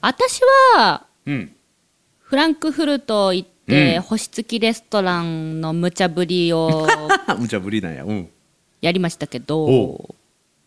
[0.00, 0.40] 私
[0.76, 1.52] はうん。
[2.20, 4.02] フランクフルト行って、うん。
[4.02, 6.86] 星付きレストランの無茶ぶりを
[7.38, 8.04] 無茶ぶりなんや。
[8.04, 8.28] うん。
[8.80, 10.14] やりましたけおど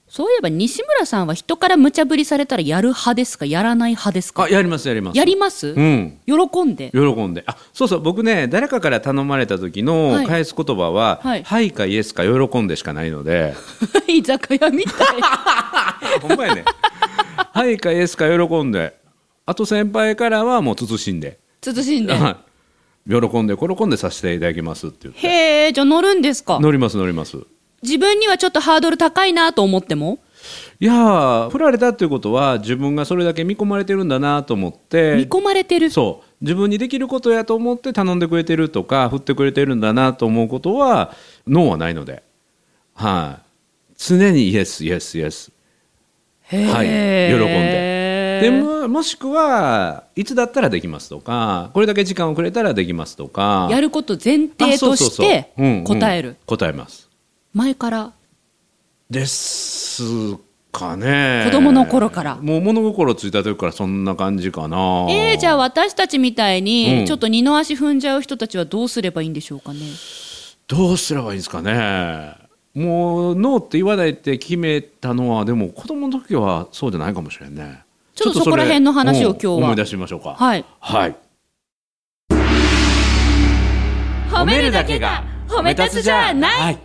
[0.07, 4.43] そういえば西村さんは人から無茶ぶりされたらやる派ですかやらない派ですか？
[4.43, 5.17] あやりますやります。
[5.17, 6.19] やります、うん。
[6.27, 6.91] 喜んで？
[6.91, 7.43] 喜んで。
[7.47, 9.83] あそうそう僕ね誰かから頼まれた時はい。
[10.21, 13.55] の返す言葉は「ははいい」か「イエス」か「喜んで」しかないので。
[14.07, 15.05] 居酒屋みたい。
[16.21, 16.65] ほんまやね
[17.51, 18.93] 「はい」か「イエス」か喜んで
[19.45, 21.39] あと先輩からはもう慎んで。
[21.61, 22.13] 慎んで。
[22.13, 22.37] は
[23.07, 23.09] い。
[23.09, 25.27] 喜んで喜んでさせていただきますって言って。
[25.27, 26.59] へえじゃあ乗るんですか？
[26.61, 27.37] 乗ります乗ります。
[27.81, 30.19] 自分にはちょっとハードル高いなと思っても？
[30.79, 35.15] いやー振られたっていうことは自分がそれだけ見込まれてるんだなと思って。
[35.17, 35.89] 見込まれてる？
[35.89, 36.27] そう。
[36.39, 41.13] 自分にできることやと思って頼んでくれてるとか振ってくれてるんだなと思うことは
[41.45, 42.23] ノーはないので。
[42.93, 43.43] はい。
[43.97, 45.51] 常にイエスイエスイエス。
[46.43, 46.87] へはい。
[46.89, 48.02] え喜んで
[48.41, 53.67] でももしくはいつだったらできますとかこれだけ時間をくれたらできますとか。
[53.71, 55.53] やること前提として
[55.85, 56.37] 答える。
[56.45, 57.09] 答えます。
[57.53, 58.13] 前から？
[59.09, 60.03] です
[60.71, 61.43] かね。
[61.45, 62.35] 子供の頃から？
[62.37, 65.07] もう物心ついた時からそんな感じかな。
[65.09, 66.65] えー、じゃあ私たちみたいうん。
[66.65, 69.79] にちょっと二の足踏んじゃう人たちはどうすればいいんでしょうかね？
[70.67, 72.33] どうすればいいんですかね。
[72.73, 77.82] もうノーって言わないって決めたのはでも子供の時はそうじゃないかもしれんね
[78.15, 79.53] ちょっとそこら辺の話をうん今日は。
[79.55, 80.35] 思い出してみましょうか。
[80.35, 80.65] はい。
[80.79, 81.15] はい。
[84.29, 86.51] 褒めるだけが褒め立つじゃない。
[86.59, 86.77] はい。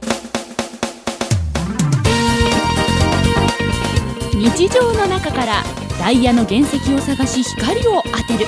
[4.35, 5.63] 日常の中から
[5.99, 8.47] ダイヤの原石を探し光を当てる。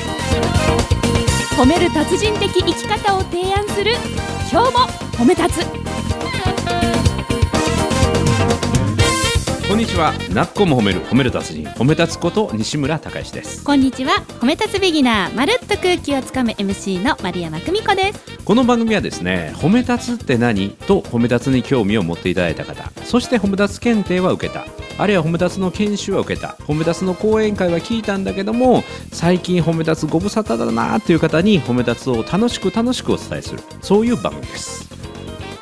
[1.59, 3.93] 褒める達人的生き方を提案する。
[4.51, 4.79] 今日も
[5.19, 6.10] 褒め立つ
[9.71, 10.13] こんにちは。
[10.35, 13.63] なっこも褒める褒める達人褒め立つこと西村孝之です。
[13.63, 14.15] こんにちは。
[14.41, 18.39] 褒め立つビギナーまるっと空気をつかむ MC の丸山久美子です。
[18.45, 24.67] この番組はですね褒め立つって何と褒め立つに興味を持っていただいた方そして褒め立つ検定は受けた。
[24.99, 26.57] あるいは褒め立つの研修は受けた。
[26.65, 33.61] 褒め立つの講演会は聞いたんだけども最近褒め立つご無沙汰だなっていう方に褒め立つを楽しく楽しくお伝えする。
[33.83, 34.91] そういう番組です。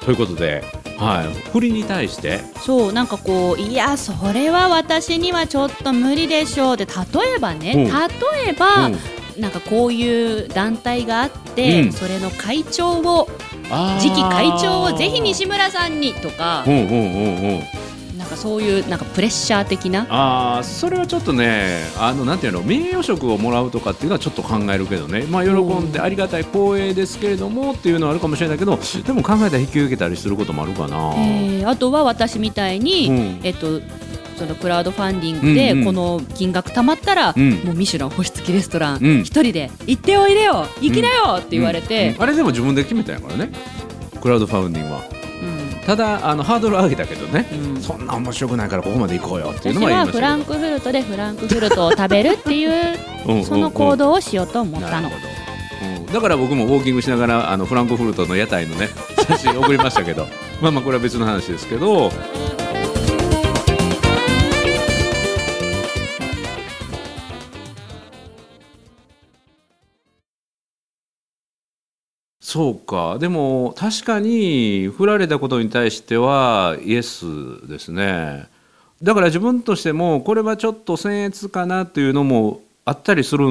[0.01, 0.65] ということで、
[0.99, 2.41] はい、振りに対して？
[2.61, 6.93] そうなんかこういやそれは私にはちょっと無理でしょうで例
[7.37, 7.85] えばね、うん。
[7.85, 8.99] 例えば、うん。
[9.41, 11.93] なんかこういう団体があって、うん。
[11.93, 13.29] それの会長を
[14.01, 17.63] 次期会長をぜひ西村さんにとかうんうんうんうん
[18.41, 20.07] そういうなんかプレッシャー的な？
[20.09, 25.25] あーそれはちょっとねあのなんていうの名誉職をもらうとかっていうのはちょっと考えるけどね。
[25.29, 31.15] まあ喜んでありがたい光栄ですけれどもっていうのはあるかもしれないけどでも考えたら引き受けたりすることもあるかな。
[31.17, 33.41] えーあとは私みたいに、うん。
[33.43, 33.81] えっと
[34.37, 35.85] そのクラウドファンディングでうんうん。
[35.87, 37.51] この金額貯まったら、うん。
[37.65, 39.21] もうミシュラン星付きレストランうん。
[39.23, 43.51] 一人で行っておいでよ行きなよって言われて、うんあれでも自分で決めたんやからね。
[44.21, 45.03] クラウドファウンディングは
[45.89, 47.81] ただあのハードル上げたけどね、うん。
[47.81, 55.09] そんな面白くないからここまで行こうよっていう私のはフランクフルトでフランクフルトを食べるっていうその行動をしようと思ったの。
[56.13, 58.89] だから僕もウォーキングしながらあのフランクフルトの屋台のね
[59.27, 60.27] 写真送りましたけど。
[60.61, 62.13] まあまあこれは別の話ですけど
[72.49, 73.19] そうか。
[73.19, 77.27] でも確かに振られたことに対してはイエス
[77.69, 78.47] ですね。
[79.03, 83.49] だから自分としてもこれはちょっと僭越かなっていうのもあったりする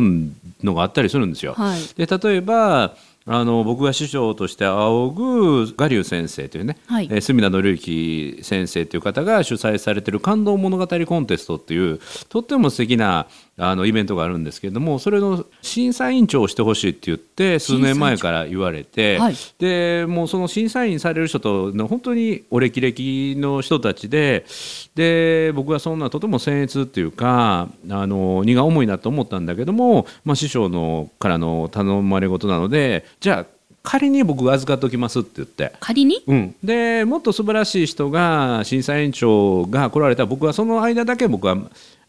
[0.63, 1.53] のがあったりするんですよ。
[1.53, 1.81] はい。
[1.95, 2.95] で例えば
[3.27, 7.07] あの僕が師匠として仰ぐ我流先生というね、はい。
[7.11, 11.99] えー隅田紀之先生という方が主催されている感動物語コンテストっていう
[12.29, 13.27] とっても素敵な
[13.59, 19.35] あのイベントがあるんですけれどもそれの審査委員長をしてほしいって言って数年前から言われて、はい。
[19.57, 24.45] でもうその審査員される人との本当にお歴々の人たちで
[24.93, 35.71] で僕はそんなとても僭越っていうかあの荷が重いなと思ったんだけども、まあ、師匠のからの頼まれ事なのでじゃあ仮に僕が預かっておきますって言って。
[35.79, 36.21] 仮に？
[36.27, 41.57] うん、でもっと素晴らしい人が審査委員長が来られたら僕はその間だけ僕は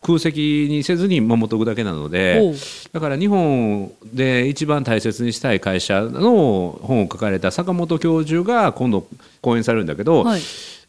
[0.03, 2.55] 空席にせずに守っておくだけなのおでう。
[2.93, 9.07] だから日本で一番大切にしたい会社の本を書かれた坂本教授が今度
[9.41, 10.41] 講演されるんだけど、はい。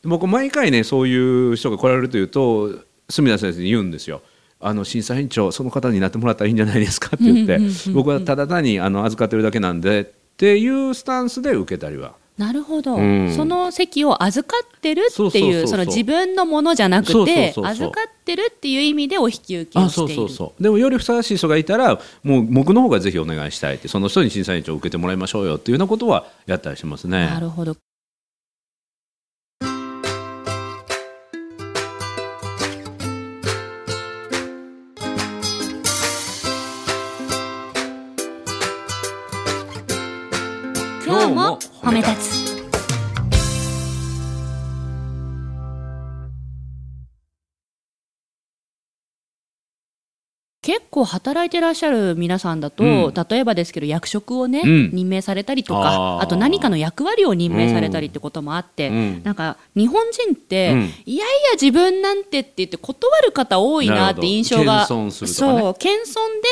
[0.04, 2.72] 僕毎回ねそういう人が来られるというと
[3.10, 4.22] 隅田先生に言うんですよ。
[4.62, 7.60] あの審査委員長その方になってもらったらいいんじゃないですかって言って
[7.94, 10.06] 僕はただ単にあの預かってるだけなんでっ
[10.38, 13.34] ていうスタンスで受けたりはなるほど、うん。
[13.36, 20.30] その席を預かってるっていうその自分のものじゃなくて預かってるっていう意味でお引き受けをあしている。
[20.30, 27.26] そうでもよりふさわしい人がいたらもう僕の方がぜひお願いしたいってその人に審査委員長を受けてもらいましょうよっていうようなことはやったりしますね。
[27.26, 27.76] なるほど
[41.30, 42.60] 今日も褒め立つ。
[50.62, 53.14] 結構働いてらっしゃる皆さんだと、うん。
[53.30, 54.90] 例えばですけど役職をね、うん。
[54.92, 59.24] 任命されたりとかあと何かの役割を任命されたりってこともあって、うん。
[59.24, 60.80] なんか日本人って、うん。
[61.06, 65.12] いやいや自分なんてって言って断る方多いなって印象がね。
[65.12, 65.94] そう謙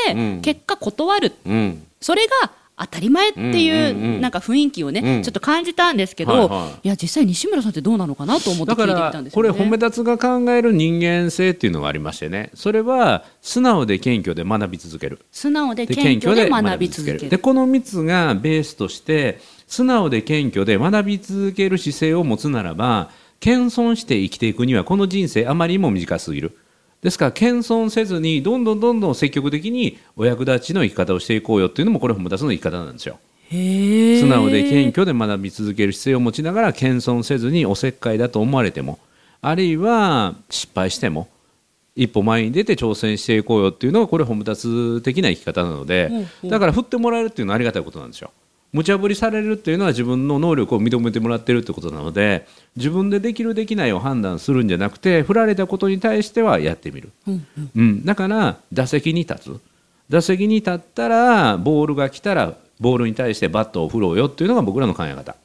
[0.08, 0.42] 遜で、うん。
[0.42, 1.34] 結果断る。
[1.48, 1.84] うん。
[2.00, 5.24] それが当たり前っていう,、なんか雰囲気をね、うん。
[5.24, 9.50] ちょっと感じたんですけど、はいや実際西村さんってどうなのかなと思って聞いてたんですよね。
[9.50, 12.52] これ褒め立つが考える人間性っていうのがありましてね。
[12.54, 15.20] それは素直で謙虚で学び続ける。
[15.32, 17.30] 素直でで謙虚で学び続ける。
[17.30, 23.10] でこの3つがベースとして素直で謙虚で学び続ける姿勢を持つならば
[23.40, 26.58] 謙遜して生きていくにはこの人生あまりにも短すぎる
[27.02, 33.20] ですから謙遜せずにどんどんどんどん積極的にお役立ちの生き方をしていこうよっていうのもこれ褒め立つの生き方なんですよ。
[33.50, 39.00] 素直で謙虚で学び続ける姿勢を持ちながら謙遜せずにおせっかいだと思われても
[39.42, 41.30] あるいは失敗しても
[41.96, 46.12] 一歩前に出て挑戦していこうよっていうのがこれ褒め立つ的な生き方なので
[46.44, 48.32] だから振ってもらえるっていうのはありがたいことなんですよ。
[48.74, 57.72] 無茶ぶりされるっていうのは自分の能力を認めてもらってるってことなので自分でできるできないを判断するんじゃなくて振られたことに対してはやってみる、うんうん。
[57.76, 59.60] うん、だから打席に立つ。
[60.10, 65.36] 打席に立ったらボールが来たらボールに対してバットを振ろうよっていうのが僕らの考え方、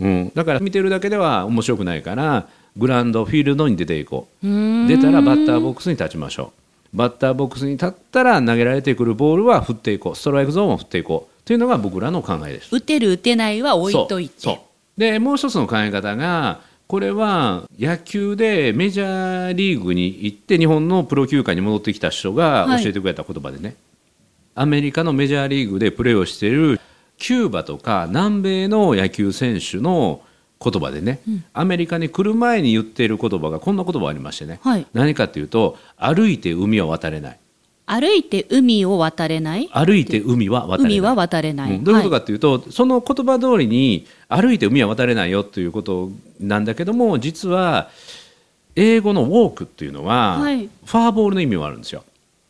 [0.00, 2.46] うん、だから見てるだけでは面白くないから
[2.76, 4.46] グラウンドフィールドに出ていこう。
[4.88, 6.52] 出たらバッターボックスに立ちましょ
[6.94, 6.96] う。
[6.96, 10.16] バッターボックスに立ったら投げられてくるボールは振っていこう。
[10.16, 12.68] ストライクゾーンを振っていこうというのが僕らの考えです。
[12.74, 14.60] 打てる打てないは置いといて。
[14.96, 23.76] でもう一つの考え方がこれは野球でメジャーリーグに行って日本のプロ球界に戻ってきた人が教えてくれた言葉でね、
[24.54, 26.78] アメリカのメジャーリーグでプレーをしている
[27.16, 30.20] キューバとか南米の野球選手の
[30.62, 31.20] 言葉でね、
[31.54, 34.86] アメリカに来る前に言っている言葉がこんな言葉ありましてね、はい。
[34.92, 37.38] 何かというと歩いて海は渡れない
[37.84, 39.68] 歩いて海を渡れない？
[39.72, 40.92] 歩いて海は渡れない。
[40.98, 41.84] 海は渡れない、うん。
[41.84, 47.90] どういうことはかというと、その言葉通りに歩いて海は渡れないよということなんだけども実は
[48.76, 50.68] 英語のウォークっていうのは、はい。
[50.84, 52.04] フォアボールの意味もあるんですよ。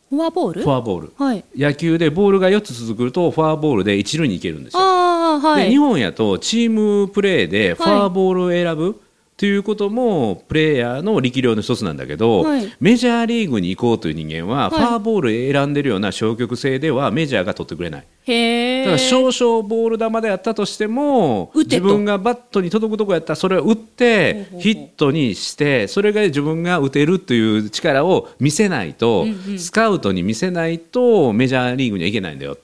[0.09, 0.61] フォアボール？
[0.61, 1.13] フォアボール。
[1.17, 1.43] はい。
[1.57, 5.65] 野球でボールが4つ続くとフォアボールで一塁に行けるんですよ、はい。
[5.65, 9.01] で日本やとチームプレーでフォアボールを選ぶ
[9.35, 12.71] ということもプレーヤーの力量の一つなんだけど、はい。
[12.79, 14.79] メジャーリーグに行こうという人間は、はい。
[14.79, 18.01] フォアボール選んでるような消極性ではメジャーが取ってくれない。
[18.01, 29.59] だから少々ボール球であったとしても自分がバットに届くとこやったらそれを打ってヒットにしてそれが自分が打てるという力を見せないと、うんうん。
[29.59, 32.57] スカウトに見せないとメジャーリーグにはいけないんだよ。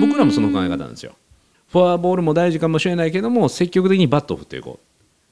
[0.00, 1.14] 僕らもその考え方なんですよ。
[1.72, 4.89] フォアボールも大事かもしれないけども積極的にバットを振っていこう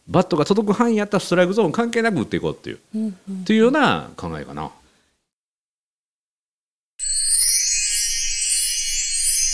[0.08, 4.70] バットが届く範囲やったらストライクゾーン関係なく打っていこうっていう、うんうんっていうような考えかな。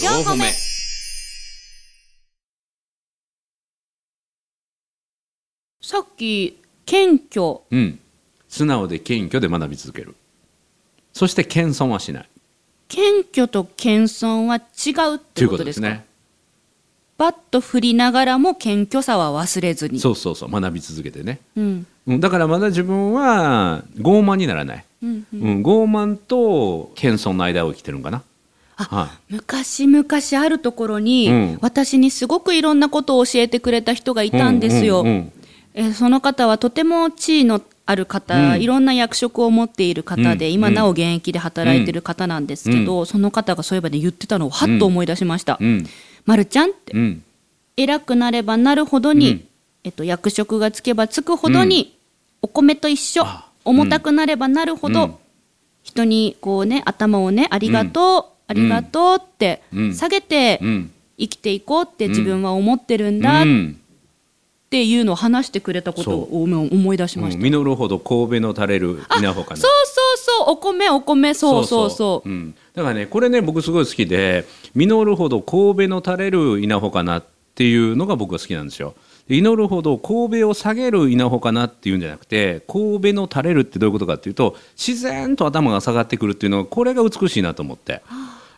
[0.00, 0.44] 四歩目。
[5.82, 7.60] さっき謙虚。
[7.70, 7.98] うん。
[8.48, 10.14] 素直で謙虚で学び続ける。
[11.12, 12.28] そして謙遜はしない。
[12.88, 16.06] 謙虚と謙遜は違うっというこてことですね
[17.24, 19.98] バット振りながらも謙虚さは忘れずに。
[19.98, 20.50] そうそうそう。
[20.50, 21.86] 学び続けてね、うん。
[22.06, 25.40] うん、だからまだ自分は傲慢にならない、うんうん。
[25.40, 28.22] うん、傲慢と謙遜の間を生きてるんかな。
[28.76, 31.58] あは昔々あるところに、うん。
[31.62, 35.32] 私にすごくいろんなことを教えてくれた人がいいたんですよ、うんうんうん
[35.76, 38.62] えーその方はとても地位のある方、うん。
[38.62, 40.52] いろんな役職を持っている方で、うん。
[40.52, 45.58] 今なお現役で働いてる方なんですけど、その方がそういえばね言ってたのをはっと思い出しました。
[46.26, 46.92] うんまるちゃんって。
[46.94, 47.22] うん。
[47.76, 49.48] 偉くなればなるほどに、うん。
[49.84, 51.98] えっと、役職がつけばつくほどに、
[52.40, 55.14] お米と一緒あ重たくなればなるほど、うん。
[55.82, 59.94] 人にこうね頭をねありがとう、ありがとうってうん。
[59.94, 60.90] 下げてうん。
[61.18, 63.80] 生きていこうって自分は思ってるんだっうん。
[64.70, 67.42] ていうのを話してくれたことを思い出しました。
[67.42, 69.56] 実るほど神戸の垂れる稲穂かな。
[69.56, 70.54] そうそうそう。
[70.54, 71.34] お米お米。
[71.34, 71.64] そう。
[71.64, 72.28] そうそう。
[72.28, 78.94] うん、だからねこれね僕すごい好きで実るほど神戸の垂れる稲穂かなっていうのが僕は好きなんですよ
[79.28, 88.02] 祈るほど神戸を下げる稲穂かなっていうんじゃなくて神戸の垂れるってどういうことかっていうと自然と頭が下がってくるっていうのはこれが美しいなと思って。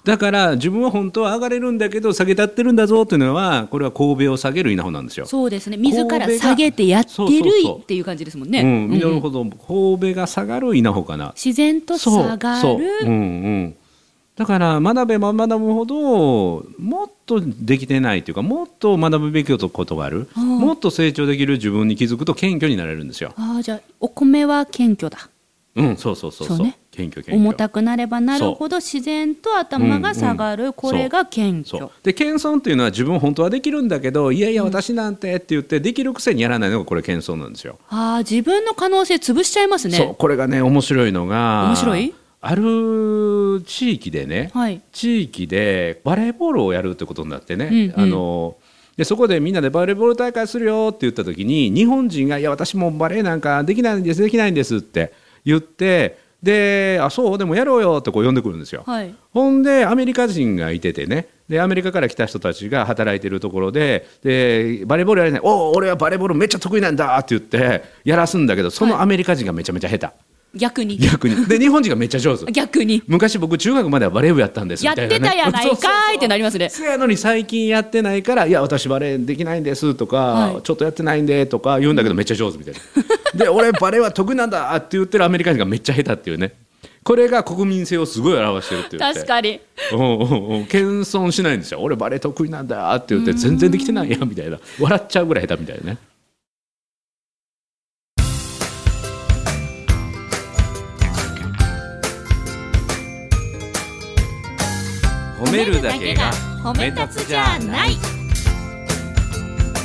[0.05, 5.27] だから自分は本当は上がれるんだけど下げ立ってるんだぞっていうのはこれは神戸を下げる稲穂なんですよ。
[5.27, 7.11] そうですね自ら下げてやって
[7.43, 7.51] る
[7.83, 8.63] っていう感じですもんね。
[8.63, 11.33] うん、なるほど神戸が下がる稲穂かな。
[11.35, 12.61] 自然と下がる。
[12.61, 13.77] そうそううんうん
[14.37, 20.29] だから学べば学ぶほどもっとできてないというかもっと学ぶべきことがある。
[20.37, 23.33] もっと成長できる自分に気づくと謙虚になれるんですよ。
[23.37, 25.31] ああじゃあお米は謙虚だ。
[25.75, 26.59] うんそうそうそうそう。
[26.59, 26.79] ね。
[26.91, 27.37] 謙虚謙虚。
[27.37, 30.73] 重たくなればなるほど自然と頭が下がる、うんうん。
[30.75, 31.89] これが謙虚。
[32.03, 37.79] で謙遜っていうのは自分本当はできるんだけどいやいや私なんてって言ってできるくせにやらないのがこれ謙遜なんですよ。
[37.89, 39.97] ああ自分の可能性潰しちゃいますね。
[39.97, 42.15] そうこれがね面白いのが面白い？
[42.41, 44.81] ある地域でね、はい。
[44.93, 48.57] 地域でバレーボールをやるってことになってね、うんうんあの
[48.97, 55.13] でそこでみんなでバレーボール大会するよって言った時に日本人が「いや私もうバレーなんかできないんですできないんです」って
[55.45, 58.85] 言ってで「あそうでもやろうよ」ってこう呼んでくるんですよ。
[58.87, 59.15] はい。
[59.33, 70.09] ほんでアメリカ人がいててねでアメリカから来た人たちが働いてるところででバレーボールやれない「おお俺はバレーボールめっちゃ得意なんだ」って言ってやらすんだけどそのアメリカ人がめちゃめちゃ下手、
[70.57, 70.97] 逆に。
[70.99, 71.47] 逆に。
[71.47, 72.51] で日本人がめっちゃ上手。
[72.51, 73.03] 逆に。
[73.07, 76.69] 昔僕中学まではバレー部やったんですみやったていな、ね、たやないかーいってなりますね。
[76.69, 80.63] せやのに最近やってないから「いや私バレーできないんです」とか、はい。
[80.63, 82.81] ちょっとやってないんで」とか言うんだけどめっちゃ上手みたいな。
[83.45, 86.55] で俺バレーは得意なんだって言ってるアメリカ人がめっちゃ下手っていうね。
[87.03, 89.21] これが国民性をすごい表してるって言って。
[89.21, 89.61] 確かに。
[89.93, 90.67] うんうんうん。
[90.67, 91.79] 謙遜しないんですよ。
[91.81, 94.59] 俺バレー得意なんだって言って全然できてないやみたいな。
[94.81, 95.99] 笑っちゃうぐらい下手みたいなね
[105.39, 106.33] 褒めるだけが
[106.65, 107.93] 褒め立つじゃない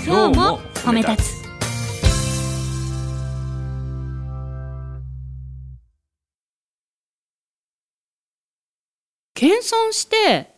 [0.06, 1.42] 今日も褒め立つ。
[9.34, 10.52] 謙遜して、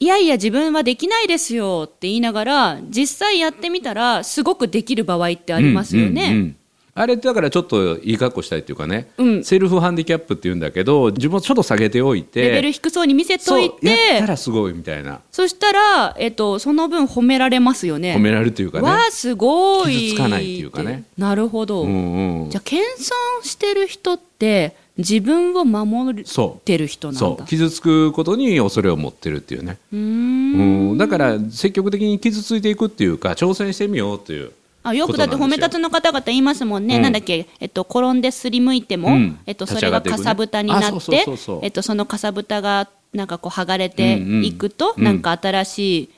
[0.00, 6.56] いやいや自分はできないですよって言いながら、実際やってみたらすごくできる場合ってありますよね。
[6.98, 9.44] あれってだからちょっといい格好したいっていうかね、うん。
[9.44, 13.80] セルフハンディキャップっていうんだけど自分をちょっと下げておいてレベル低そうに見せといそうやった
[14.22, 15.20] て、らすごいみたいな。
[15.30, 18.14] そしたら、えっと、その分褒められますよね。
[18.16, 19.92] 褒められるというかねわあすごい。
[19.92, 21.04] 傷つかないっていうかね。
[21.18, 22.50] なるほど、うんうん。
[22.50, 22.80] じゃあ謙
[23.42, 27.44] 遜してる人って自分を守そってる人なんだ。
[27.44, 30.90] 傷つくことに恐れを持ってるっていうね、うーん。
[30.92, 34.52] うん、だから積極的に傷ついていくっていうか挑戦してみようっていう
[34.88, 37.02] あよくだって褒め立つの方々言いますもんね、うん。
[37.02, 39.38] なんだっけ、えっと、転んですりむいても、うん。
[39.46, 41.26] えっと、立それがかさぶたになって
[41.62, 45.00] えっとそのかさぶたがなんかこう剥がれていくと、うん。
[45.00, 45.04] うん。
[45.04, 46.10] なんか新しい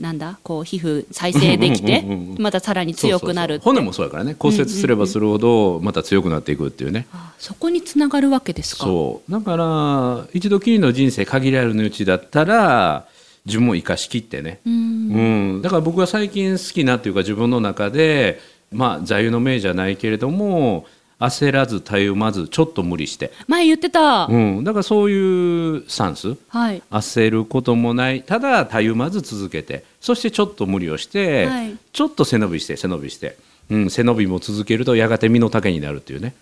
[0.00, 4.36] なんだこう皮膚再生できてうんうんうんうんまたさらに強くなる骨もそうやからね。
[4.38, 8.84] 骨折すればするほどまた強くなっていくっていうね、あそこにつながるわけですか？
[8.84, 9.32] そう。
[9.32, 13.06] だから一度きりの人生限られるうちだったら
[13.46, 14.72] 自分を生かしきってね、うん。
[14.72, 18.40] うん、だから僕は最近好きなっていうか自分の中で
[18.72, 20.86] まあ座右の銘じゃないけれども
[21.18, 26.36] 焦らずたゆまずちょっと無理して、前言ってた、うん、だからそういうスタンス。
[26.48, 26.82] はい。
[26.90, 28.22] 焦ることもない。
[28.22, 29.84] ただたゆまず続けて。
[30.00, 31.76] そしてちょっと無理をして、はい。
[31.92, 33.36] ちょっと背伸びして背伸びして、
[33.70, 36.34] うん、背伸びも続けるとやがて身の丈になるっていうね、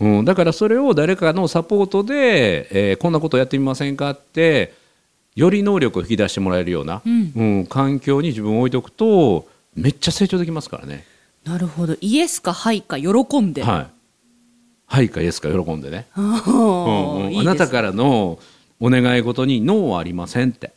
[0.00, 4.74] うん、だからそれを誰かのサポートで、えーこんなことやってみませんかって
[5.36, 7.32] より能力を引き出してもらえるような、うん。
[7.36, 11.04] うん環境に自分を置いておくとめっちゃ成長できますからね。
[11.44, 11.94] なるほど。
[12.00, 13.86] イエスかはいか喜んで、はい。
[14.86, 16.36] はいかイエスか喜んでね、あうんうん。
[16.38, 18.38] ーいいですあなたからの
[18.80, 20.72] お願い事にノーはありませんって。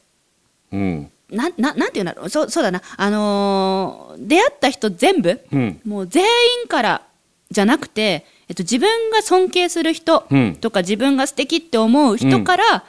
[0.73, 1.11] うん。
[1.31, 2.29] なんななんていうんだろう。
[2.29, 2.81] そうそうだな。
[2.97, 5.79] あのー出会った人全部うん。
[5.85, 6.23] もう全
[6.63, 7.01] 員から
[7.49, 10.55] じゃなくて、えっと、自分が尊敬する人うん。
[10.55, 12.83] とか自分が素敵って思う人から、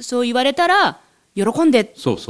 [0.00, 0.98] そう言われたら
[1.34, 1.84] 喜んでっ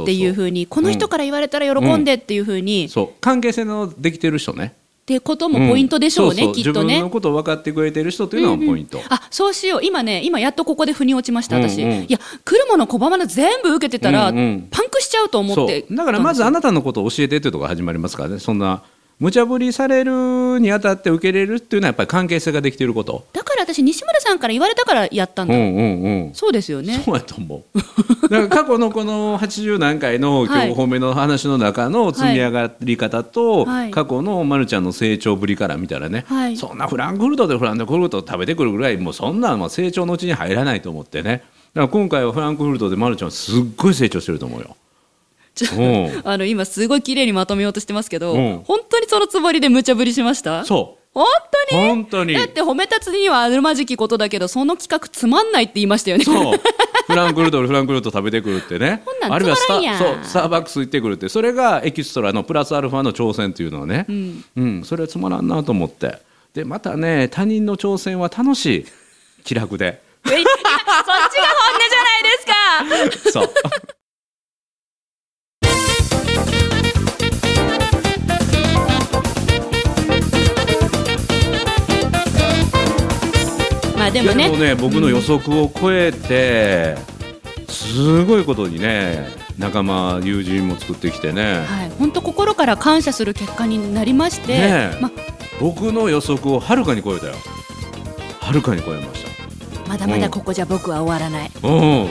[0.05, 3.09] ていうふうにこの人から言われたら喜んでっていうふうに、っそう。
[3.19, 4.75] 関係性のできてる人ね。
[5.05, 6.85] てこともポイントでしょうね、んそそきっとね。
[6.85, 7.09] 自分の。
[7.09, 9.79] ことを分かってくれてる人というのはポイント、あそうしよう。
[9.83, 12.03] 今ね今やっとここで腑に落ちました私、うんうん。
[12.03, 14.67] いや来るもの拒まぬ全部受けてたら、うんうん。
[14.71, 15.85] パンクしちゃうと思そって。
[15.89, 15.95] う。
[15.95, 18.39] だからまずあなたのことを教えてっていうところが始まりますからね。
[18.39, 18.83] そんな
[19.19, 23.25] 無茶ぶりされるにあたって受け入れるっていうのはやっぱり関係性ができていること。
[23.33, 26.31] だから私西村さんから言われたからやったんだ、うんうんうん。
[26.33, 27.01] そうですよね。
[27.05, 27.79] そうやと思う。
[28.29, 33.91] だから過去のこの80何回の今日はい褒めの話の中の積み上がり方と、はい。
[33.91, 36.57] 過去のまるちゃんの成長ぶりから見たらね、はい。
[36.57, 41.43] そんなフランクフルトでフランクフルト食べてくるぐらいもうそんなまあ成長のうちに入らないと思ってね。
[41.73, 44.75] だから今回はフランクフルトでまるちゃんはすっごい成長してると思うよ。
[45.55, 46.21] ちょうん。
[46.23, 48.63] あの今すごい綺麗にまとめようとしてますけど、うん。
[48.65, 50.65] 本当にそのつもりで無茶ぶりしました？
[50.65, 51.27] そ本う
[51.69, 51.87] 当に？
[51.87, 52.33] 本当に。
[52.33, 56.23] だって褒め立つにはあるまじきことだけどその企画つまんないって言いましたよね。
[56.25, 56.59] そう。
[57.07, 59.01] フランクフルトフランクフルト食べてくるってね。
[59.05, 59.33] こんなん。
[59.33, 61.29] あるいはスタそうスターバックス行ってくるって。
[61.29, 64.43] それがエキストラのプラスアルファの挑戦っていうのはね、ん。
[64.55, 64.83] うん。
[64.83, 66.17] それはつまらんなと思って。
[66.53, 68.85] でまたね他人の挑戦は楽しい。
[69.43, 70.01] 気楽で。
[70.25, 72.03] そっちが本音じゃ
[72.89, 73.31] ないですか。
[73.41, 73.53] そう
[84.13, 84.49] でもね。
[84.49, 86.95] ね僕の予測を超えて、
[87.67, 89.27] すごいことにね
[89.57, 94.99] 仲間友人も作ってきてね、はい、本当心から感謝する結果になりまして、ねえ。
[95.01, 95.11] ま
[95.59, 97.33] 僕の予測をはるかに超えたよ。
[98.39, 99.23] はるかに超えまし
[99.87, 102.07] まだまだここじゃ僕は終わらない、たうん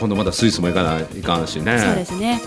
[0.00, 1.78] 今度またスイスも行かないかんしね。
[1.78, 2.40] そうですね。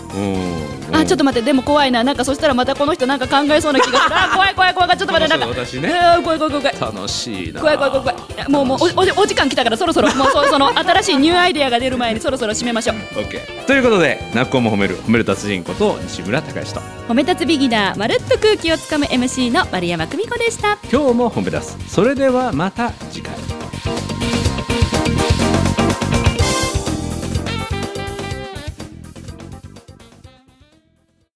[0.90, 0.96] うん。
[0.96, 2.02] あちょっと待ってでも怖いな。
[2.02, 4.16] なんかそしたらまたこの人なんか考えそうな気がする。
[4.16, 5.88] あ怖い怖い怖いちょっと待ってなんか私ね。
[6.24, 7.60] 怖い怖い怖い楽しいな。
[7.60, 8.50] 怖い怖い怖い怖い。
[8.50, 10.12] もうもうおおお時間来たからそろそろ。
[10.14, 12.96] もうそ その新しいニューアイデアが出る前にそろそろ締めましょう。
[13.20, 16.80] OK ということで泣く子も褒める褒める達人こと西村孝之と。
[17.08, 20.78] 褒め立つビギナーまるっと空気をつかむ MC の丸山久美子でした。
[20.90, 21.78] 今日も褒め出す。
[21.88, 23.43] それではまた次回